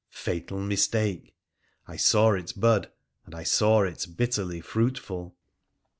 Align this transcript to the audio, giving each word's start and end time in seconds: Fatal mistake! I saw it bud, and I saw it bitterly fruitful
Fatal 0.15 0.59
mistake! 0.59 1.35
I 1.87 1.95
saw 1.95 2.33
it 2.33 2.53
bud, 2.59 2.91
and 3.27 3.35
I 3.35 3.43
saw 3.43 3.83
it 3.83 4.03
bitterly 4.17 4.59
fruitful 4.59 5.35